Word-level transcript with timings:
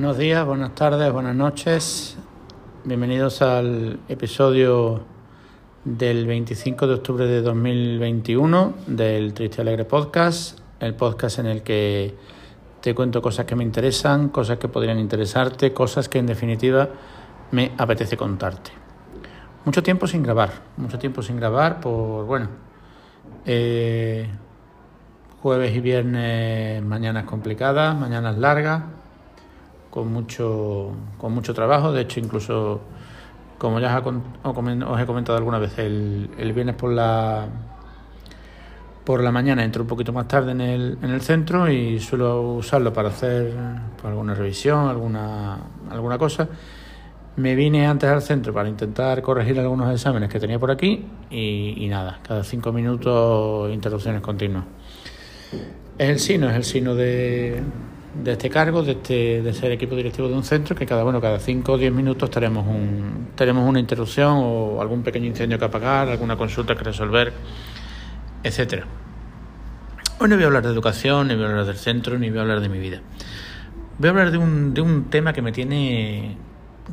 Buenos 0.00 0.16
días, 0.16 0.46
buenas 0.46 0.74
tardes, 0.74 1.12
buenas 1.12 1.36
noches. 1.36 2.16
Bienvenidos 2.86 3.42
al 3.42 4.00
episodio 4.08 5.02
del 5.84 6.26
25 6.26 6.86
de 6.86 6.94
octubre 6.94 7.26
de 7.26 7.42
2021 7.42 8.76
del 8.86 9.34
Triste 9.34 9.60
Alegre 9.60 9.84
Podcast, 9.84 10.58
el 10.80 10.94
podcast 10.94 11.40
en 11.40 11.46
el 11.48 11.62
que 11.62 12.14
te 12.80 12.94
cuento 12.94 13.20
cosas 13.20 13.44
que 13.44 13.54
me 13.54 13.62
interesan, 13.62 14.30
cosas 14.30 14.56
que 14.56 14.68
podrían 14.68 14.98
interesarte, 14.98 15.74
cosas 15.74 16.08
que 16.08 16.18
en 16.18 16.24
definitiva 16.24 16.88
me 17.50 17.72
apetece 17.76 18.16
contarte. 18.16 18.70
Mucho 19.66 19.82
tiempo 19.82 20.06
sin 20.06 20.22
grabar, 20.22 20.50
mucho 20.78 20.98
tiempo 20.98 21.20
sin 21.20 21.36
grabar 21.36 21.78
por, 21.78 22.24
bueno, 22.24 22.48
eh, 23.44 24.30
jueves 25.42 25.76
y 25.76 25.80
viernes 25.80 26.82
mañanas 26.82 27.24
complicadas, 27.24 27.94
mañanas 27.94 28.38
largas 28.38 28.82
con 29.90 30.12
mucho, 30.12 30.92
con 31.18 31.32
mucho 31.32 31.52
trabajo. 31.52 31.92
De 31.92 32.02
hecho, 32.02 32.20
incluso, 32.20 32.80
como 33.58 33.80
ya 33.80 33.98
os 33.98 35.00
he 35.00 35.06
comentado 35.06 35.36
alguna 35.36 35.58
vez, 35.58 35.78
el, 35.78 36.30
el 36.38 36.52
viernes 36.52 36.76
por 36.76 36.92
la, 36.92 37.46
por 39.04 39.22
la 39.22 39.32
mañana 39.32 39.64
entro 39.64 39.82
un 39.82 39.88
poquito 39.88 40.12
más 40.12 40.28
tarde 40.28 40.52
en 40.52 40.60
el, 40.60 40.98
en 41.02 41.10
el 41.10 41.20
centro 41.20 41.68
y 41.70 41.98
suelo 41.98 42.42
usarlo 42.52 42.92
para 42.92 43.08
hacer 43.08 43.52
pues, 43.96 44.04
alguna 44.04 44.34
revisión, 44.34 44.88
alguna, 44.88 45.58
alguna 45.90 46.16
cosa. 46.16 46.48
Me 47.36 47.54
vine 47.54 47.86
antes 47.86 48.10
al 48.10 48.22
centro 48.22 48.52
para 48.52 48.68
intentar 48.68 49.22
corregir 49.22 49.58
algunos 49.58 49.90
exámenes 49.92 50.28
que 50.28 50.38
tenía 50.40 50.58
por 50.58 50.70
aquí 50.70 51.06
y, 51.30 51.74
y 51.84 51.88
nada, 51.88 52.20
cada 52.22 52.44
cinco 52.44 52.72
minutos 52.72 53.72
interrupciones 53.72 54.20
continuas. 54.20 54.64
Es 55.96 56.08
el 56.08 56.18
sino, 56.18 56.50
es 56.50 56.56
el 56.56 56.64
sino 56.64 56.94
de, 56.94 57.62
de 58.14 58.32
este 58.32 58.50
cargo, 58.50 58.82
de, 58.82 58.92
este, 58.92 59.42
de 59.42 59.52
ser 59.54 59.72
equipo 59.72 59.94
directivo 59.94 60.28
de 60.28 60.34
un 60.34 60.42
centro, 60.44 60.74
que 60.74 60.86
cada 60.86 61.02
bueno, 61.04 61.20
cada 61.20 61.38
5 61.38 61.72
o 61.72 61.78
10 61.78 61.92
minutos 61.92 62.30
tenemos, 62.30 62.66
un, 62.66 63.28
tenemos 63.34 63.68
una 63.68 63.78
interrupción 63.78 64.34
o 64.36 64.80
algún 64.80 65.02
pequeño 65.02 65.26
incendio 65.26 65.58
que 65.58 65.64
apagar, 65.64 66.08
alguna 66.08 66.36
consulta 66.36 66.74
que 66.74 66.84
resolver, 66.84 67.32
etcétera. 68.42 68.86
Hoy 70.18 70.28
no 70.28 70.34
voy 70.34 70.44
a 70.44 70.46
hablar 70.48 70.62
de 70.64 70.70
educación, 70.70 71.28
ni 71.28 71.34
voy 71.34 71.44
a 71.44 71.48
hablar 71.48 71.66
del 71.66 71.76
centro, 71.76 72.18
ni 72.18 72.28
voy 72.30 72.38
a 72.38 72.42
hablar 72.42 72.60
de 72.60 72.68
mi 72.68 72.78
vida. 72.78 73.00
Voy 73.98 74.08
a 74.08 74.10
hablar 74.10 74.30
de 74.30 74.38
un, 74.38 74.74
de 74.74 74.80
un 74.80 75.04
tema 75.04 75.32
que 75.32 75.42
me 75.42 75.52
tiene 75.52 76.36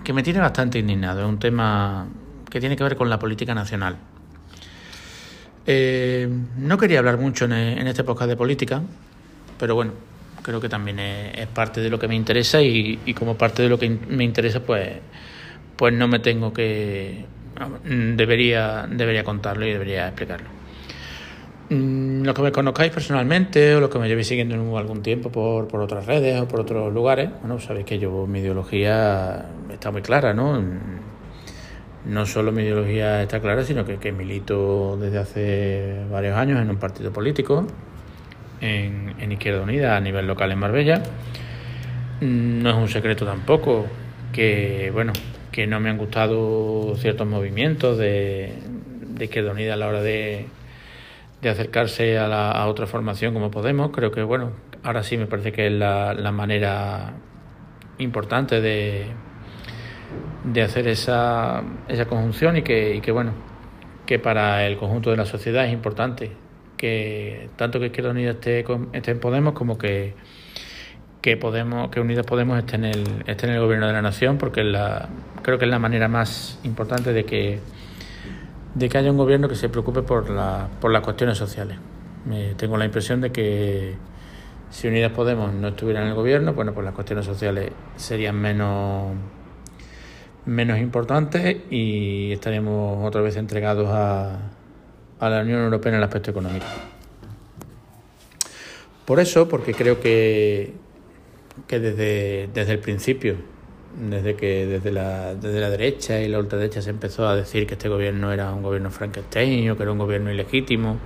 que 0.04 0.14
me 0.14 0.22
tiene 0.22 0.40
bastante 0.40 0.78
indignado, 0.78 1.22
es 1.22 1.28
un 1.28 1.40
tema 1.40 2.08
que 2.50 2.60
tiene 2.60 2.76
que 2.76 2.84
ver 2.84 2.96
con 2.96 3.10
la 3.10 3.18
política 3.18 3.56
nacional. 3.56 3.98
Eh, 5.66 6.30
no 6.58 6.78
quería 6.78 7.00
hablar 7.00 7.18
mucho 7.18 7.46
en, 7.46 7.54
en 7.54 7.88
este 7.88 8.04
podcast 8.04 8.30
de 8.30 8.38
política, 8.38 8.82
pero 9.58 9.76
bueno, 9.76 9.92
creo 10.42 10.60
que 10.62 10.70
también 10.70 11.00
es, 11.00 11.48
parte 11.48 11.82
de 11.82 11.90
lo 11.90 12.00
que 12.00 12.08
me 12.08 12.16
interesa 12.16 12.62
y, 12.62 13.14
como 13.18 13.38
parte 13.38 13.64
de 13.64 13.70
lo 13.70 13.78
que 13.80 13.90
me 13.90 14.24
interesa, 14.24 14.62
pues, 14.62 14.90
pues 15.76 15.94
no 15.94 16.08
me 16.08 16.20
tengo 16.20 16.54
que... 16.54 17.26
Debería, 17.84 18.88
debería 18.90 19.24
contarlo 19.24 19.66
y 19.66 19.72
debería 19.72 20.08
explicarlo. 20.08 20.58
Mm, 21.70 22.24
los 22.24 22.34
que 22.34 22.42
me 22.44 22.52
conozcáis 22.52 22.94
personalmente 22.94 23.76
o 23.76 23.82
los 23.82 23.90
que 23.90 24.00
me 24.00 24.08
llevéis 24.08 24.28
siguiendo 24.28 24.56
en 24.56 24.74
algún 24.76 25.02
tiempo 25.02 25.30
por, 25.30 25.68
por 25.68 25.82
otras 25.82 26.06
redes 26.06 26.40
o 26.40 26.48
por 26.48 26.62
otros 26.62 26.94
lugares, 26.94 27.30
bueno, 27.42 27.60
sabéis 27.60 27.86
que 27.86 28.00
yo 28.00 28.26
mi 28.26 28.40
ideología 28.40 29.46
está 29.70 29.92
muy 29.92 30.02
clara, 30.02 30.34
¿no? 30.34 30.64
No 32.06 32.26
solo 32.26 32.54
mi 32.54 32.64
ideología 32.64 33.22
está 33.22 33.42
clara, 33.42 33.66
sino 33.66 33.86
que, 33.86 33.98
que 33.98 34.14
milito 34.14 34.98
desde 34.98 35.18
hace 35.18 36.06
varios 36.10 36.38
años 36.38 36.62
en 36.62 36.70
un 36.70 36.78
partido 36.78 37.12
político, 37.12 37.68
en, 38.62 39.32
Izquierda 39.32 39.62
Unida 39.62 39.98
a 39.98 40.02
nivel 40.02 40.28
local 40.28 40.52
en 40.52 40.60
Marbella. 40.60 41.04
Mm, 42.22 42.62
no 42.62 42.70
es 42.70 42.76
un 42.76 42.88
secreto 42.90 43.26
tampoco 43.26 43.88
que, 44.32 44.90
bueno, 44.94 45.14
que 45.52 45.68
no 45.68 45.80
me 45.80 45.90
han 45.90 45.98
gustado 45.98 46.96
ciertos 46.96 47.28
movimientos 47.28 47.98
de, 47.98 48.54
Izquierda 49.20 49.52
Unida 49.52 49.74
a 49.74 49.78
la 49.78 49.88
hora 49.88 50.02
de, 50.02 50.46
de 51.42 51.50
acercarse 51.50 52.18
a, 52.18 52.28
la, 52.28 52.52
a 52.52 52.68
otra 52.68 52.86
formación 52.88 53.34
como 53.34 53.50
Podemos. 53.52 53.92
Creo 53.92 54.12
que, 54.12 54.22
bueno, 54.24 54.52
ahora 54.84 55.04
sí 55.04 55.18
me 55.18 55.26
parece 55.26 55.52
que 55.52 55.68
es 55.68 55.74
la, 55.74 56.14
la 56.14 56.32
manera 56.32 57.14
importante 57.98 58.62
de, 58.62 59.08
de 60.44 60.62
hacer 60.62 60.88
esa, 60.88 61.64
esa 61.88 62.06
conjunción 62.06 62.58
y 62.58 62.62
que, 62.62 62.96
y 62.96 63.02
que, 63.02 63.12
bueno, 63.12 63.32
que 64.06 64.20
para 64.20 64.66
el 64.66 64.78
conjunto 64.78 65.10
de 65.12 65.18
la 65.18 65.26
sociedad 65.26 65.66
es 65.66 65.74
importante 65.74 66.32
que 66.78 67.50
tanto 67.56 67.80
que 67.80 67.88
Izquierda 67.88 68.12
Unida 68.12 68.32
esté, 68.32 68.66
esté 68.94 69.12
en 69.12 69.20
Podemos 69.20 69.54
como 69.54 69.78
que, 69.78 70.14
que 71.22 71.36
Podemos, 71.36 71.90
que 71.90 72.00
Unidas 72.00 72.26
Podemos 72.26 72.58
esté 72.58 72.76
en 72.76 72.86
el, 72.86 73.24
esté 73.26 73.48
en 73.48 73.54
el 73.54 73.60
gobierno 73.60 73.88
de 73.88 73.94
la 73.94 74.02
nación, 74.02 74.38
porque 74.38 74.64
la, 74.64 75.10
creo 75.42 75.58
que 75.58 75.66
es 75.66 75.72
la 75.72 75.80
manera 75.80 76.08
más 76.08 76.60
importante 76.64 77.12
de 77.14 77.26
que 77.26 77.60
de 78.76 78.90
que 78.90 78.98
haya 79.00 79.10
un 79.10 79.18
gobierno 79.18 79.50
que 79.50 79.56
se 79.56 79.70
preocupe 79.70 80.04
por, 80.04 80.30
la, 80.30 80.70
por 80.80 80.92
las 80.92 81.02
cuestiones 81.02 81.36
sociales. 81.36 81.80
tengo 82.58 82.78
la 82.78 82.86
impresión 82.86 83.22
de 83.22 83.32
que 83.32 83.96
si 84.70 84.88
Unidas 84.88 85.12
Podemos 85.14 85.52
no 85.52 85.70
estuviera 85.70 86.02
en 86.04 86.10
el 86.10 86.14
gobierno, 86.14 86.54
bueno, 86.54 86.74
pues 86.74 86.86
las 86.86 86.94
cuestiones 86.94 87.26
sociales 87.26 87.72
serían 87.96 88.36
menos 88.36 89.16
menos 90.46 90.78
importantes 90.80 91.58
y 91.70 92.32
estaríamos 92.32 93.06
otra 93.06 93.22
vez 93.22 93.36
entregados 93.36 93.90
a, 93.90 94.38
a 95.20 95.30
la 95.30 95.42
Unión 95.42 95.62
Europea 95.62 95.92
en 95.92 95.98
el 95.98 96.04
aspecto 96.04 96.32
económico. 96.32 96.66
Por 99.06 99.20
eso, 99.20 99.48
porque 99.48 99.74
creo 99.74 100.00
que, 100.00 100.74
que 101.68 101.80
desde, 101.80 102.50
desde 102.54 102.74
el 102.74 102.80
principio, 102.80 103.38
desde 103.98 104.36
que 104.36 104.66
desde 104.66 104.92
la, 104.92 105.34
desde 105.34 105.60
la 105.60 105.70
derecha 105.70 106.20
y 106.20 106.28
la 106.28 106.40
ultraderecha 106.40 106.82
se 106.82 106.90
empezó 106.90 107.28
a 107.28 107.36
decir 107.36 107.66
que 107.66 107.76
este 107.76 107.90
gobierno 107.90 108.32
era 108.32 108.54
un 108.54 108.62
gobierno 108.62 108.92
frankenstein 108.92 109.76
que 109.76 109.84
era 109.84 109.92
un 109.92 109.98
gobierno 109.98 110.32
ilegítimo, 110.32 110.98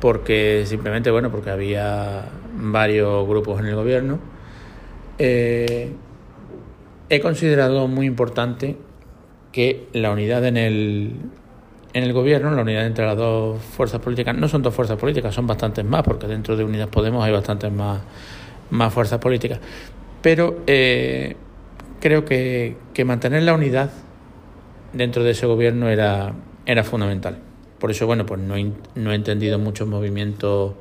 porque 0.00 0.64
simplemente, 0.66 1.10
bueno, 1.10 1.30
porque 1.30 1.50
había 1.50 2.26
varios 2.54 3.26
grupos 3.28 3.60
en 3.60 3.66
el 3.66 3.74
gobierno, 3.74 4.18
eh, 5.18 5.92
he 7.10 7.20
considerado 7.20 7.88
muy 7.88 8.06
importante 8.06 8.76
que 9.52 9.88
la 9.92 10.12
unidad 10.12 10.44
en 10.46 10.56
el, 10.56 11.12
en 11.92 12.04
el 12.04 12.12
gobierno, 12.12 12.50
la 12.50 12.62
unidad 12.62 12.86
entre 12.86 13.04
las 13.04 13.16
dos 13.16 13.60
fuerzas 13.60 14.00
políticas, 14.00 14.36
no 14.36 14.48
son 14.48 14.62
dos 14.62 14.74
fuerzas 14.74 14.96
políticas, 14.96 15.34
son 15.34 15.46
bastantes 15.46 15.84
más, 15.84 16.02
porque 16.02 16.26
dentro 16.26 16.56
de 16.56 16.64
Unidas 16.64 16.88
Podemos 16.88 17.24
hay 17.24 17.32
bastantes 17.32 17.72
más, 17.72 18.00
más 18.70 18.92
fuerzas 18.92 19.18
políticas. 19.18 19.58
Pero 20.22 20.60
eh, 20.66 21.36
creo 22.00 22.24
que, 22.24 22.76
que, 22.94 23.04
mantener 23.04 23.42
la 23.42 23.54
unidad 23.54 23.90
dentro 24.92 25.24
de 25.24 25.30
ese 25.30 25.46
gobierno 25.46 25.88
era, 25.88 26.34
era 26.66 26.84
fundamental. 26.84 27.38
Por 27.78 27.90
eso, 27.90 28.06
bueno, 28.06 28.26
pues 28.26 28.40
no, 28.40 28.54
no 28.94 29.12
he 29.12 29.14
entendido 29.14 29.58
muchos 29.58 29.88
movimientos 29.88 30.74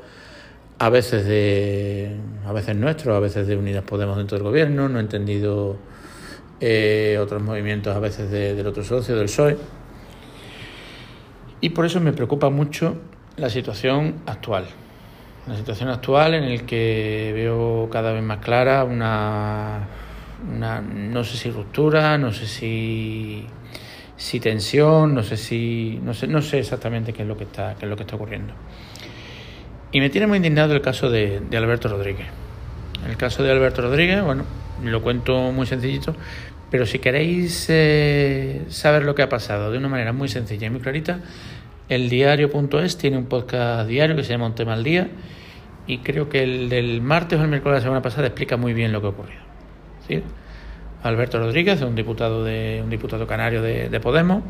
a 0.77 0.89
veces 0.89 1.25
de 1.25 2.15
a 2.45 2.53
veces 2.53 2.75
nuestros, 2.75 3.15
a 3.15 3.19
veces 3.19 3.47
de 3.47 3.57
Unidas 3.57 3.83
Podemos 3.83 4.17
dentro 4.17 4.37
del 4.37 4.43
gobierno, 4.43 4.89
no 4.89 4.99
he 4.99 5.01
entendido 5.01 5.77
eh, 6.61 7.17
otros 7.21 7.41
movimientos 7.41 7.95
a 7.95 7.99
veces 7.99 8.29
del 8.29 8.65
otro 8.67 8.83
socio, 8.83 9.15
del 9.15 9.25
PSOE 9.25 9.57
y 11.61 11.69
por 11.69 11.85
eso 11.85 11.99
me 11.99 12.13
preocupa 12.13 12.49
mucho 12.49 12.97
la 13.37 13.49
situación 13.49 14.15
actual. 14.25 14.65
La 15.47 15.55
situación 15.55 15.89
actual 15.89 16.35
en 16.35 16.43
el 16.43 16.65
que 16.65 17.31
veo 17.33 17.89
cada 17.91 18.11
vez 18.11 18.21
más 18.21 18.39
clara 18.39 18.83
una, 18.83 19.87
una 20.55 20.81
no 20.81 21.23
sé 21.23 21.37
si 21.37 21.49
ruptura, 21.49 22.17
no 22.17 22.31
sé 22.31 22.45
si, 22.45 23.45
si 24.15 24.39
tensión, 24.39 25.15
no 25.15 25.23
sé 25.23 25.37
si 25.37 25.99
no 26.03 26.13
sé, 26.13 26.27
no 26.27 26.41
sé 26.41 26.59
exactamente 26.59 27.13
qué 27.13 27.23
es 27.23 27.27
lo 27.27 27.35
que 27.37 27.45
está 27.45 27.75
qué 27.75 27.85
es 27.85 27.89
lo 27.89 27.95
que 27.95 28.03
está 28.03 28.15
ocurriendo. 28.15 28.53
Y 29.91 30.01
me 30.01 30.09
tiene 30.09 30.27
muy 30.27 30.37
indignado 30.37 30.73
el 30.73 30.81
caso 30.81 31.09
de, 31.09 31.39
de 31.39 31.57
Alberto 31.57 31.87
Rodríguez. 31.87 32.27
El 33.07 33.17
caso 33.17 33.41
de 33.41 33.51
Alberto 33.51 33.81
Rodríguez, 33.81 34.23
bueno, 34.23 34.43
lo 34.83 35.01
cuento 35.01 35.51
muy 35.51 35.65
sencillito, 35.65 36.15
pero 36.71 36.85
si 36.85 36.99
queréis 36.99 37.67
eh, 37.69 38.63
saber 38.69 39.03
lo 39.03 39.15
que 39.15 39.23
ha 39.23 39.29
pasado 39.29 39.71
de 39.71 39.77
una 39.77 39.87
manera 39.87 40.13
muy 40.13 40.27
sencilla 40.27 40.67
y 40.67 40.69
muy 40.69 40.81
clarita, 40.81 41.19
el 41.89 42.09
diario.es 42.09 42.97
tiene 42.97 43.17
un 43.17 43.25
podcast 43.25 43.87
diario 43.89 44.15
que 44.15 44.23
se 44.23 44.29
llama 44.29 44.45
Un 44.45 44.55
tema 44.55 44.73
al 44.73 44.83
día 44.83 45.07
y 45.87 45.99
creo 45.99 46.29
que 46.29 46.43
el 46.43 46.69
del 46.69 47.01
martes 47.01 47.39
o 47.39 47.43
el 47.43 47.49
miércoles 47.49 47.77
de 47.77 47.79
la 47.79 47.83
semana 47.83 48.01
pasada 48.03 48.27
explica 48.27 48.57
muy 48.57 48.73
bien 48.73 48.91
lo 48.91 49.01
que 49.01 49.07
ha 49.07 49.09
ocurrido. 49.09 49.41
¿sí? 50.07 50.21
Alberto 51.01 51.39
Rodríguez, 51.39 51.81
un 51.81 51.95
diputado 51.95 52.43
de 52.43 52.81
un 52.83 52.91
diputado 52.91 53.25
canario 53.25 53.63
de, 53.63 53.99
Podemos, 53.99 54.43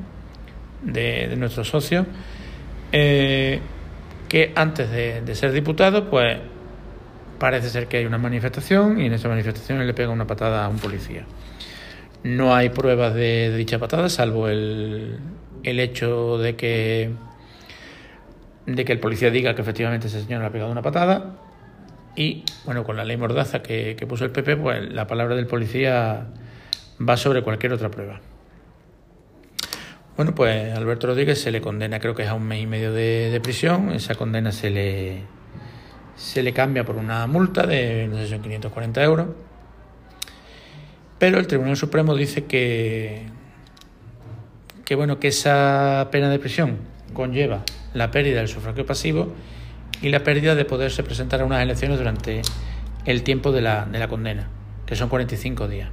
de, 0.82 1.34
nuestro 1.38 1.64
socio, 1.64 2.06
eh, 2.92 3.62
que 4.28 4.52
antes 4.56 4.92
de, 4.92 5.22
de 5.22 5.36
ser 5.36 5.54
diputado, 5.54 6.10
pues 6.10 6.40
parece 7.40 7.70
ser 7.70 7.88
que 7.88 7.98
hay 7.98 8.06
una 8.06 8.18
manifestación 8.18 9.00
y 9.00 9.06
en 9.06 9.14
esa 9.14 9.30
manifestación 9.30 9.86
le 9.88 9.94
pega 9.94 10.10
una 10.10 10.28
patada 10.28 10.66
a 10.66 10.68
un 10.68 10.78
policía. 10.78 11.26
No 12.24 12.54
hay 12.54 12.70
pruebas 12.70 13.14
de, 13.14 13.56
dicha 13.56 13.80
patada, 13.80 14.10
salvo 14.10 14.48
el, 14.48 15.20
el 15.64 15.80
hecho 15.80 16.38
de 16.38 16.56
que, 16.56 17.12
de 18.66 18.86
que 18.86 18.92
el 18.92 19.00
policía 19.00 19.32
diga 19.32 19.56
que 19.56 19.62
efectivamente 19.62 20.08
ese 20.08 20.22
señor 20.22 20.42
le 20.42 20.48
ha 20.48 20.52
pegado 20.52 20.72
una 20.72 20.82
patada 20.82 21.38
Y 22.16 22.44
bueno, 22.66 22.84
con 22.84 22.98
la 22.98 23.06
ley 23.06 23.18
Mordaza 23.18 23.62
que, 23.62 23.96
que 23.98 24.06
puso 24.08 24.26
el 24.26 24.32
PP, 24.32 24.58
pues 24.58 24.92
la 24.92 25.08
palabra 25.08 25.36
del 25.36 25.48
policía 25.48 26.28
va 27.08 27.18
sobre 27.18 27.42
cualquier 27.42 27.74
otra 27.74 27.90
prueba. 27.90 28.20
Bueno, 30.20 30.36
pues 30.36 30.76
Alberto 30.76 31.08
Rodríguez 31.08 31.40
se 31.40 31.50
le 31.50 31.62
condena, 31.62 32.02
creo 32.02 32.14
que 32.14 32.24
es 32.24 32.28
a 32.28 32.34
un 32.34 32.44
mes 32.44 32.62
y 32.62 32.68
medio 32.68 32.92
de, 32.92 33.40
prisión. 33.42 33.92
Esa 33.92 34.16
condena 34.16 34.52
se 34.52 34.70
le, 34.70 35.22
se 36.18 36.44
le 36.44 36.52
cambia 36.52 36.84
por 36.84 36.98
una 36.98 37.26
multa 37.26 37.66
de, 37.66 38.06
no 38.10 38.18
sé, 38.18 38.28
son 38.28 38.42
540 38.42 39.02
euros. 39.02 39.28
Pero 41.20 41.38
el 41.38 41.48
Tribunal 41.48 41.76
Supremo 41.76 42.16
dice 42.16 42.46
que, 42.46 43.24
que, 44.86 44.96
bueno, 44.96 45.20
que 45.20 45.28
esa 45.28 46.08
pena 46.12 46.30
de 46.30 46.40
prisión 46.40 46.78
conlleva 47.14 47.64
la 47.94 48.10
pérdida 48.10 48.38
del 48.38 48.48
sufragio 48.48 48.86
pasivo 48.86 49.34
y 50.02 50.10
la 50.10 50.24
pérdida 50.24 50.56
de 50.56 50.64
poderse 50.64 51.04
presentar 51.04 51.42
a 51.42 51.46
unas 51.46 51.62
elecciones 51.62 51.98
durante 51.98 52.42
el 53.06 53.24
tiempo 53.24 53.52
de 53.52 53.62
la, 53.62 53.86
de 53.86 54.00
la 54.00 54.08
condena, 54.08 54.48
que 54.86 54.96
son 54.96 55.10
45 55.10 55.68
días. 55.68 55.90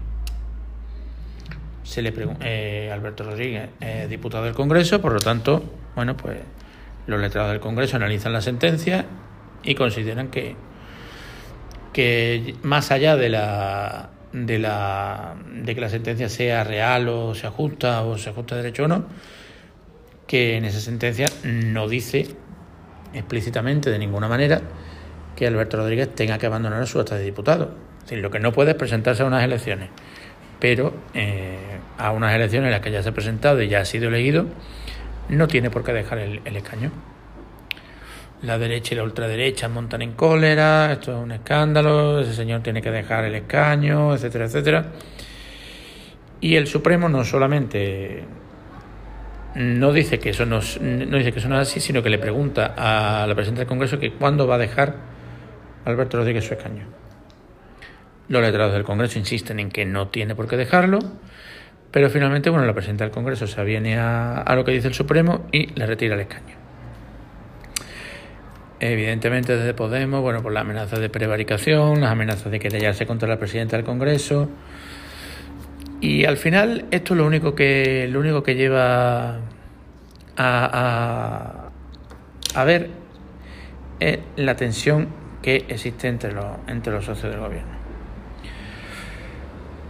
Se 1.82 2.02
le 2.02 2.12
eh, 2.40 2.90
Alberto 2.92 3.24
Rodríguez 3.24 3.70
es 3.80 4.08
diputado 4.08 4.44
del 4.44 4.54
Congreso, 4.54 5.00
por 5.00 5.12
lo 5.12 5.20
tanto, 5.20 5.62
bueno, 5.96 6.16
pues 6.16 6.38
los 7.06 7.20
letrados 7.20 7.50
del 7.50 7.60
Congreso 7.60 7.96
analizan 7.96 8.32
la 8.32 8.40
sentencia 8.40 9.06
y 9.62 9.74
consideran 9.74 10.28
que, 10.28 10.56
que 11.92 12.54
más 12.62 12.90
allá 12.90 13.16
de 13.16 13.28
la 13.28 14.10
de 14.44 14.58
la 14.58 15.34
de 15.62 15.74
que 15.74 15.80
la 15.80 15.88
sentencia 15.88 16.28
sea 16.28 16.64
real 16.64 17.08
o 17.08 17.34
se 17.34 17.46
ajusta 17.46 18.02
o 18.02 18.18
se 18.18 18.30
ajusta 18.30 18.56
derecho 18.56 18.84
o 18.84 18.88
no, 18.88 19.06
que 20.26 20.56
en 20.56 20.64
esa 20.64 20.80
sentencia 20.80 21.26
no 21.44 21.88
dice 21.88 22.26
explícitamente 23.14 23.90
de 23.90 23.98
ninguna 23.98 24.28
manera 24.28 24.60
que 25.34 25.46
Alberto 25.46 25.76
Rodríguez 25.76 26.14
tenga 26.14 26.38
que 26.38 26.46
abandonar 26.46 26.86
su 26.86 27.00
acta 27.00 27.16
de 27.16 27.24
diputado. 27.24 27.74
Es 27.98 28.10
decir, 28.10 28.18
lo 28.18 28.30
que 28.30 28.40
no 28.40 28.52
puede 28.52 28.70
es 28.70 28.76
presentarse 28.76 29.22
a 29.22 29.26
unas 29.26 29.42
elecciones 29.42 29.88
pero 30.58 30.94
eh, 31.14 31.78
a 31.98 32.12
unas 32.12 32.34
elecciones 32.34 32.68
en 32.68 32.72
las 32.72 32.80
que 32.80 32.90
ya 32.90 33.02
se 33.02 33.10
ha 33.10 33.12
presentado 33.12 33.62
y 33.62 33.68
ya 33.68 33.80
ha 33.80 33.84
sido 33.84 34.08
elegido, 34.08 34.46
no 35.28 35.48
tiene 35.48 35.70
por 35.70 35.84
qué 35.84 35.92
dejar 35.92 36.18
el, 36.18 36.56
escaño. 36.56 36.90
La 38.46 38.58
derecha 38.58 38.94
y 38.94 38.96
la 38.96 39.02
ultraderecha 39.02 39.68
montan 39.68 40.02
en 40.02 40.12
cólera, 40.12 40.92
esto 40.92 41.10
es 41.10 41.18
un 41.18 41.32
escándalo, 41.32 42.20
ese 42.20 42.32
señor 42.32 42.62
tiene 42.62 42.80
que 42.80 42.92
dejar 42.92 43.24
el 43.24 43.34
escaño, 43.34 44.14
etcétera, 44.14 44.44
etcétera. 44.44 44.86
Y 46.40 46.54
el 46.54 46.68
Supremo 46.68 47.08
no 47.08 47.24
solamente 47.24 48.22
no 49.56 49.92
dice 49.92 50.20
que 50.20 50.30
eso 50.30 50.46
no, 50.46 50.60
dice 50.60 51.32
que 51.32 51.38
eso 51.40 51.48
no 51.48 51.60
es 51.60 51.68
así, 51.68 51.80
sino 51.80 52.04
que 52.04 52.08
le 52.08 52.18
pregunta 52.18 52.74
a 52.76 53.26
la 53.26 53.34
presidenta 53.34 53.62
del 53.62 53.68
Congreso 53.68 53.98
que 53.98 54.12
cuándo 54.12 54.46
va 54.46 54.54
a 54.54 54.58
dejar 54.58 54.94
Alberto 55.84 56.18
Rodríguez 56.18 56.44
su 56.44 56.54
escaño. 56.54 56.84
Los 58.28 58.42
letrados 58.42 58.74
del 58.74 58.84
Congreso 58.84 59.18
insisten 59.18 59.58
en 59.58 59.70
que 59.70 59.84
no 59.84 60.06
tiene 60.08 60.36
por 60.36 60.46
qué 60.46 60.56
dejarlo, 60.56 61.00
pero 61.90 62.10
finalmente, 62.10 62.50
bueno, 62.50 62.64
la 62.64 62.74
presidenta 62.74 63.02
del 63.02 63.12
Congreso 63.12 63.48
se 63.48 63.60
aviene 63.60 63.98
a, 63.98 64.52
lo 64.54 64.64
que 64.64 64.70
dice 64.70 64.86
el 64.86 64.94
Supremo 64.94 65.46
y 65.50 65.68
le 65.74 65.86
retira 65.86 66.14
el 66.14 66.20
escaño. 66.20 66.55
Evidentemente 68.80 69.56
desde 69.56 69.74
Podemos, 69.74 70.20
bueno, 70.20 70.42
por 70.42 70.52
las 70.52 70.62
amenazas 70.62 71.00
de 71.00 71.08
prevaricación, 71.08 72.00
las 72.00 72.10
amenazas 72.10 72.50
de 72.52 72.58
querellarse 72.58 73.06
contra 73.06 73.28
la 73.28 73.38
presidenta 73.38 73.76
del 73.76 73.84
Congreso. 73.84 74.48
Y 76.00 76.24
al 76.26 76.36
final 76.36 76.84
esto 76.90 77.14
es 77.14 77.18
lo 77.18 77.26
único 77.26 77.54
que, 77.54 78.06
lo 78.10 78.20
único 78.20 78.42
que 78.42 78.54
lleva 78.54 79.36
a, 79.36 79.40
a, 80.36 81.70
a 82.54 82.64
ver 82.64 82.90
es 83.98 84.18
la 84.36 84.56
tensión 84.56 85.08
que 85.42 85.64
existe 85.68 86.08
entre 86.08 86.32
los, 86.32 86.44
entre 86.66 86.92
los 86.92 87.04
socios 87.04 87.30
del 87.32 87.40
gobierno. 87.40 87.76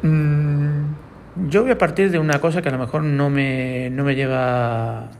Mm, 0.02 1.48
yo 1.48 1.62
voy 1.62 1.70
a 1.72 1.78
partir 1.78 2.10
de 2.10 2.18
una 2.18 2.40
cosa 2.40 2.62
que 2.62 2.68
a 2.68 2.72
lo 2.72 2.78
mejor 2.78 3.02
no 3.02 3.30
me, 3.30 3.90
no 3.90 4.04
me 4.04 4.14
lleva, 4.14 5.10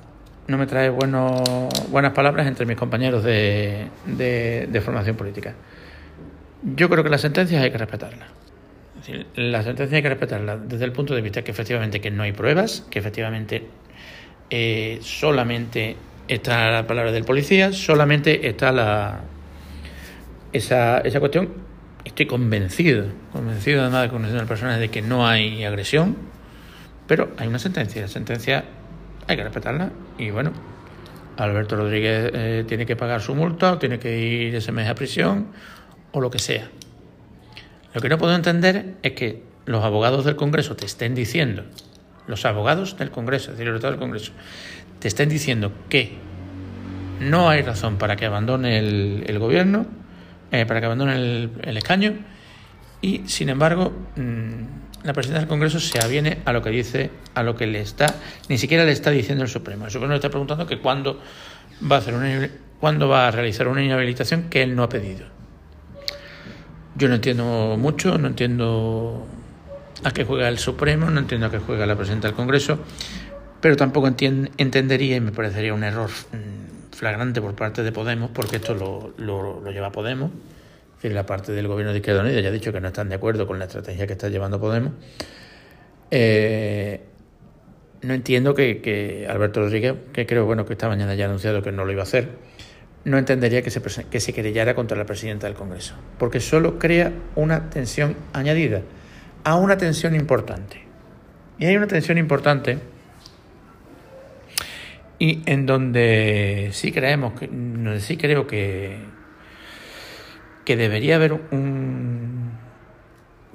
no 0.49 0.59
me 0.59 0.67
trae 0.67 0.91
buenos, 0.91 1.43
buenas 1.91 2.13
palabras 2.13 2.47
entre 2.47 2.67
mis 2.67 2.77
compañeros 2.77 3.25
de, 3.25 3.89
de, 4.07 4.81
formación 4.81 5.17
política. 5.17 5.55
Yo 6.63 6.89
creo 6.89 7.05
que 7.05 7.11
las 7.11 7.21
sentencias 7.21 7.63
hay 7.63 7.71
que 7.71 7.79
respetarlas. 7.79 8.29
las 9.35 9.65
sentencias 9.65 9.97
hay 9.97 10.03
que 10.03 10.09
respetarlas 10.09 10.69
desde 10.69 10.85
el 10.85 10.93
punto 10.93 11.15
de 11.15 11.23
vista 11.23 11.43
que 11.43 11.51
efectivamente 11.51 12.01
que 12.01 12.11
no 12.11 12.23
hay 12.23 12.33
pruebas, 12.33 12.87
que 12.91 12.99
efectivamente 12.99 13.67
eh, 14.51 14.99
solamente 15.03 15.97
está 16.29 16.71
la 16.71 16.87
palabra 16.87 17.13
del 17.13 17.25
policía, 17.25 17.73
solamente 17.73 18.49
está 18.49 18.73
la 18.73 19.21
esa, 20.53 20.99
esa 21.01 21.21
cuestión 21.21 21.67
Estoy 22.07 22.27
convencido, 22.27 23.09
convencido 23.33 23.83
además 23.83 24.03
de 24.03 24.09
convencer 24.11 24.39
a 24.39 24.43
las 24.43 24.49
personas 24.49 24.79
de 24.79 24.91
que 24.91 25.03
no 25.03 25.27
hay 25.27 25.65
agresión, 25.65 26.17
pero 27.09 27.33
hay 27.37 27.49
una 27.49 27.59
sentencia. 27.59 28.03
La 28.03 28.09
sentencia 28.09 28.65
hay 29.27 29.37
que 29.37 29.43
respetarla 29.43 29.91
y 30.19 30.31
bueno, 30.31 30.53
Alberto 31.37 31.77
Rodríguez 31.77 32.31
eh, 32.33 32.65
tiene 32.67 32.87
que 32.87 32.97
pagar 32.97 33.21
su 33.21 33.35
multa 33.35 33.73
o 33.73 33.79
tiene 33.79 33.99
que 33.99 34.19
ir 34.19 34.55
ese 34.55 34.73
mes 34.73 34.89
a 34.89 34.95
prisión 34.95 35.49
o 36.13 36.21
lo 36.21 36.31
que 36.31 36.39
sea. 36.39 36.69
Lo 37.95 38.01
que 38.01 38.09
no 38.09 38.19
puedo 38.19 38.35
entender 38.35 38.95
es 39.03 39.13
que 39.13 39.43
los 39.65 39.85
abogados 39.85 40.25
del 40.25 40.37
Congreso 40.37 40.77
te 40.77 40.87
estén 40.87 41.15
diciendo, 41.15 41.65
los 42.27 42.45
abogados 42.45 42.97
del 42.99 43.11
Congreso, 43.11 43.53
es 43.53 43.59
decir, 43.59 43.73
el 43.73 43.81
del 43.81 43.97
Congreso, 43.97 44.33
te 44.99 45.09
estén 45.09 45.29
diciendo 45.29 45.73
que 45.89 46.17
no 47.21 47.49
hay 47.49 47.63
razón 47.63 47.97
para 47.97 48.17
que 48.17 48.27
abandone 48.27 48.79
el 48.79 49.39
gobierno 49.39 49.87
eh, 50.53 50.65
para 50.65 50.81
que 50.81 50.87
abandone 50.87 51.15
el, 51.15 51.77
escaño 51.77 52.15
y, 53.07 53.23
sin 53.29 53.49
embargo, 53.51 53.93
mm, 54.17 55.05
la 55.05 55.13
presidenta 55.13 55.39
del 55.39 55.49
Congreso 55.49 55.79
se 55.79 56.01
aviene 56.01 56.39
a 56.45 56.53
lo 56.53 56.61
que 56.61 56.71
dice, 56.71 57.11
a 57.35 57.45
lo 57.45 57.55
que 57.55 57.69
le 57.69 57.81
está, 57.81 58.17
ni 58.49 58.59
siquiera 58.59 58.85
le 58.85 58.91
está 58.91 59.13
diciendo 59.13 59.45
el 59.45 59.49
Supremo. 59.49 59.85
El 59.85 59.93
Supremo 59.93 60.11
le 60.11 60.17
está 60.17 60.29
preguntando 60.29 60.67
que 60.67 60.81
cuándo 60.81 61.21
va 61.89 61.97
a 61.97 61.99
hacer 62.01 62.15
una, 62.15 62.51
cuándo 62.81 63.09
va 63.09 63.29
a 63.29 63.31
realizar 63.31 63.69
una 63.69 63.81
inhabilitación 63.85 64.51
que 64.51 64.65
él 64.65 64.75
no 64.75 64.83
ha 64.83 64.89
pedido. 64.89 65.25
Yo 66.97 67.09
no 67.09 67.15
entiendo 67.15 67.77
mucho, 67.79 68.19
no 68.19 68.27
entiendo 68.27 69.25
a 70.03 70.11
qué 70.11 70.25
juega 70.25 70.49
el 70.49 70.59
Supremo, 70.59 71.09
no 71.09 71.21
entiendo 71.21 71.47
a 71.47 71.51
qué 71.53 71.59
juega 71.59 71.87
la 71.87 71.95
presidenta 71.95 72.27
del 72.27 72.35
Congreso, 72.35 72.81
pero 73.61 73.77
tampoco 73.77 74.09
entendería 74.09 75.15
y 75.15 75.21
me 75.21 75.31
parecería 75.31 75.73
un 75.75 75.85
error 75.85 76.11
mm, 76.11 76.97
flagrante 76.97 77.41
por 77.41 77.55
parte 77.55 77.85
de 77.85 77.93
Podemos, 77.93 78.31
porque 78.33 78.57
esto 78.57 78.75
lo, 78.75 79.15
lo, 79.17 79.71
lleva 79.71 79.93
Podemos, 79.93 80.33
decir, 81.07 81.17
la 81.17 81.27
parte 81.27 81.53
del 81.53 81.69
gobierno 81.69 81.93
de 81.93 81.99
Izquierda 81.99 82.23
Unida 82.23 82.41
ya 82.41 82.49
ha 82.49 82.53
dicho 82.53 82.73
que 82.73 82.81
no 82.81 82.89
están 82.89 83.09
de 83.09 83.15
acuerdo 83.15 83.47
con 83.47 83.59
la 83.59 83.67
estrategia 83.67 84.07
que 84.07 84.13
está 84.13 84.29
llevando 84.29 84.61
Podemos. 84.61 84.93
Eh, 86.11 87.01
no 88.03 88.15
entiendo 88.15 88.55
que, 88.55 89.27
Alberto 89.29 89.61
Rodríguez, 89.61 89.95
que 90.13 90.27
creo 90.27 90.45
bueno 90.45 90.67
que 90.67 90.75
esta 90.75 90.89
mañana 90.89 91.15
ya 91.15 91.25
ha 91.25 91.29
anunciado 91.29 91.63
que 91.63 91.73
no 91.73 91.85
lo 91.85 91.93
iba 91.93 92.03
a 92.03 92.05
hacer, 92.05 92.29
no 93.05 93.19
entendería 93.19 93.63
que 93.63 93.71
se, 93.71 93.81
que 93.81 94.21
se 94.21 94.33
querellara 94.33 94.75
contra 94.75 94.97
la 94.97 95.07
presidenta 95.07 95.47
del 95.47 95.57
Congreso, 95.57 95.95
porque 96.19 96.41
solo 96.41 96.79
crea 96.79 97.13
una 97.35 97.71
tensión 97.71 98.17
añadida 98.33 98.83
a 99.45 99.57
una 99.57 99.77
tensión 99.77 100.15
importante. 100.15 100.83
Y 101.59 101.67
hay 101.67 101.77
una 101.77 101.87
tensión 101.87 102.19
importante 102.19 102.79
y 105.19 105.43
en 105.47 105.65
donde 105.65 106.71
sí 106.73 106.93
creemos 106.93 107.33
que 107.39 107.49
sí 108.01 108.17
creo 108.17 108.47
que 108.47 108.99
que 110.67 110.77
debería 110.77 111.15
haber 111.15 111.33
un 111.33 112.51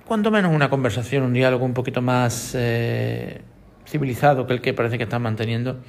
cuanto 0.06 0.32
menos 0.32 0.52
una 0.52 0.72
conversación 0.72 1.22
un 1.24 1.34
diálogo 1.34 1.64
un 1.64 1.76
poquito 1.76 2.02
más 2.02 2.56
eh, 2.58 3.42
civilizado 3.86 4.48
que 4.48 4.54
el 4.54 4.62
que 4.62 4.74
parece 4.74 4.98
que 4.98 5.04
están 5.04 5.22
manteniendo 5.22 5.80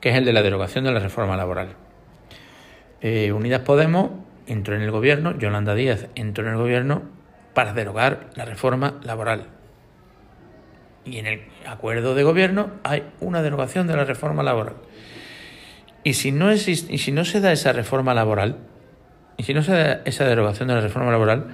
que 0.00 0.08
es 0.08 0.16
el 0.16 0.24
de 0.24 0.32
la 0.32 0.42
derogación 0.42 0.84
de 0.84 0.92
la 0.92 1.00
reforma 1.00 1.36
laboral 1.36 1.74
eh, 3.02 3.32
Unidas 3.32 3.60
Podemos 3.60 4.12
entró 4.46 4.74
en 4.74 4.80
el 4.80 4.90
gobierno 4.90 5.36
Yolanda 5.38 5.74
Díaz 5.74 6.06
entró 6.14 6.44
en 6.46 6.52
el 6.52 6.56
gobierno 6.56 7.02
para 7.52 7.74
derogar 7.74 8.30
la 8.36 8.46
reforma 8.46 8.94
laboral 9.02 9.48
y 11.06 11.18
en 11.18 11.26
el 11.26 11.40
acuerdo 11.66 12.14
de 12.14 12.24
gobierno 12.24 12.70
hay 12.82 13.04
una 13.20 13.42
derogación 13.42 13.86
de 13.86 13.96
la 13.96 14.04
reforma 14.04 14.42
laboral. 14.42 14.74
Y 16.02 16.14
si 16.14 16.32
no, 16.32 16.50
existe, 16.50 16.92
y 16.92 16.98
si 16.98 17.12
no 17.12 17.24
se 17.24 17.40
da 17.40 17.52
esa 17.52 17.72
reforma 17.72 18.12
laboral, 18.12 18.58
y 19.36 19.42
si 19.42 19.54
no 19.54 19.62
se 19.62 19.72
da 19.72 20.02
esa 20.04 20.24
derogación 20.24 20.68
de 20.68 20.74
la 20.74 20.80
reforma 20.80 21.10
laboral, 21.10 21.46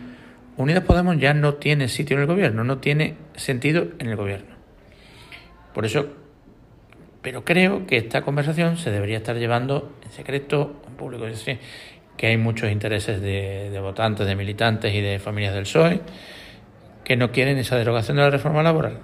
Unidas 0.57 0.85
Podemos 0.85 1.19
ya 1.19 1.35
no 1.35 1.55
tiene 1.55 1.89
sitio 1.89 2.17
en 2.17 2.23
el 2.23 2.27
gobierno, 2.27 2.65
no 2.65 2.79
tiene 2.79 3.17
sentido 3.35 3.87
en 3.99 4.09
el 4.09 4.17
gobierno. 4.17 4.55
Por 5.75 5.87
eso, 5.87 6.07
pero 7.23 7.45
creo 7.45 7.87
que 7.87 7.97
esta 7.97 8.23
conversación 8.23 8.77
se 8.77 8.91
debería 8.91 9.17
estar 9.17 9.37
llevando 9.37 9.97
en 10.05 10.13
secreto, 10.13 10.83
en 10.87 10.95
público, 10.95 11.25
que 12.17 12.27
hay 12.27 12.37
muchos 12.37 12.71
intereses 12.71 13.21
de, 13.21 13.71
de 13.71 13.81
votantes, 13.81 14.27
de 14.27 14.37
militantes 14.37 14.95
y 14.95 15.01
de 15.01 15.19
familias 15.19 15.55
del 15.55 15.65
PSOE 15.65 16.01
que 17.05 17.17
no 17.17 17.33
quieren 17.33 17.59
esa 17.59 17.77
derogación 17.77 18.17
de 18.19 18.23
la 18.23 18.31
reforma 18.31 18.63
laboral 18.63 18.99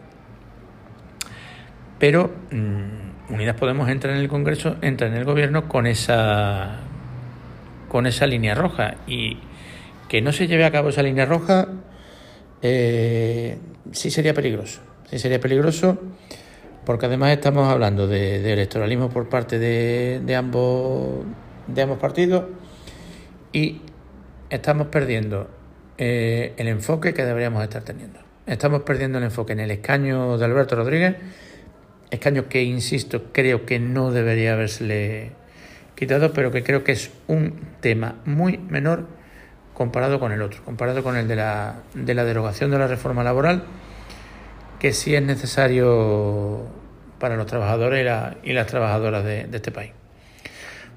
pero 1.99 2.33
mm, 2.51 3.33
Unidas 3.35 3.57
Podemos 3.57 3.89
entra 3.89 4.13
en 4.13 4.19
el 4.19 4.29
Congreso, 4.29 4.77
entra 4.81 5.09
en 5.09 5.15
el 5.15 5.25
Gobierno 5.25 5.69
con 5.69 5.87
esa 5.87 6.79
con 7.89 8.07
esa 8.07 8.27
línea 8.27 8.55
roja 8.55 8.97
y, 9.07 9.39
que 10.09 10.23
no 10.23 10.33
se 10.33 10.49
lleve 10.49 10.65
a 10.65 10.73
cabo 10.73 10.89
esa 10.89 11.03
línea 11.03 11.27
roja 11.27 11.69
eh, 12.63 13.59
sí 13.93 14.11
sería 14.11 14.35
peligroso. 14.35 14.81
Sí 15.11 15.19
sería 15.19 15.39
peligroso 15.39 15.99
porque 16.85 17.07
además 17.07 17.33
estamos 17.33 17.69
hablando 17.69 18.07
de, 18.07 18.53
electoralismo 18.53 19.11
por 19.11 19.29
parte 19.29 19.59
de, 19.59 20.37
ambos, 20.37 21.25
de 21.67 21.83
ambos 21.83 21.99
partidos 21.99 22.45
y 23.53 23.83
estamos 24.51 24.89
perdiendo 24.89 25.49
eh, 25.99 26.55
el 26.57 26.69
enfoque 26.69 27.13
que 27.13 27.25
deberíamos 27.25 27.63
estar 27.63 27.83
teniendo. 27.83 28.21
Estamos 28.47 28.83
perdiendo 28.83 29.19
el 29.19 29.25
enfoque 29.25 29.53
en 29.53 29.61
el 29.61 29.71
escaño 29.71 30.39
de 30.39 30.45
Alberto 30.47 30.77
Rodríguez, 30.77 31.17
escaño 32.11 32.49
que, 32.49 32.63
insisto, 32.63 33.25
creo 33.33 33.67
que 33.67 33.79
no 33.79 34.11
debería 34.11 34.55
haberse 34.55 35.33
quitado, 35.99 36.33
pero 36.33 36.53
que 36.53 36.63
creo 36.63 36.85
que 36.85 36.93
es 36.93 37.11
un 37.27 37.59
tema 37.81 38.17
muy 38.25 38.57
menor 38.57 39.07
comparado 39.75 40.21
con 40.21 40.33
el 40.33 40.43
otro, 40.43 40.63
comparado 40.65 41.03
con 41.03 41.17
el 41.17 41.27
de 41.27 41.37
la, 41.37 41.83
de 41.95 42.15
la 42.15 42.25
derogación 42.25 42.71
de 42.71 42.79
la 42.79 42.87
reforma 42.87 43.25
laboral, 43.25 43.65
que 44.79 44.93
sí 44.93 45.15
es 45.15 45.23
necesario 45.23 46.67
para 47.19 47.37
los 47.37 47.47
trabajadores 47.47 48.09
y, 48.45 48.53
las 48.53 48.67
trabajadoras 48.67 49.25
de, 49.25 49.49
este 49.53 49.73
país. 49.73 49.91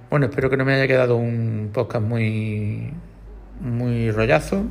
Bueno, 0.10 0.28
espero 0.28 0.50
que 0.50 0.58
no 0.58 0.66
me 0.66 0.76
haya 0.76 0.88
quedado 0.88 1.16
un 1.16 1.72
podcast 1.74 2.06
muy, 2.06 2.94
muy 3.60 4.12
rollazo. 4.12 4.66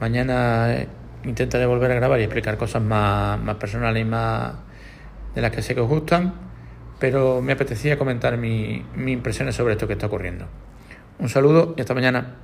Mañana 0.00 0.86
intentaré 1.24 1.66
volver 1.66 1.92
a 1.92 1.94
grabar 1.94 2.18
y 2.18 2.24
explicar 2.24 2.56
cosas 2.56 2.82
más, 2.82 3.40
más 3.40 3.56
personales 3.56 4.02
y 4.02 4.04
más 4.04 4.54
de 5.34 5.42
las 5.42 5.52
que 5.52 5.62
sé 5.62 5.74
que 5.74 5.80
os 5.80 5.88
gustan, 5.88 6.34
pero 6.98 7.42
me 7.42 7.52
apetecía 7.52 7.98
comentar 7.98 8.36
mis 8.38 8.82
impresiones 9.06 9.54
sobre 9.54 9.74
esto 9.74 9.86
que 9.86 9.94
está 9.94 10.06
ocurriendo. 10.06 10.46
Un 11.18 11.28
saludo 11.28 11.74
y 11.76 11.80
hasta 11.80 11.94
mañana. 11.94 12.36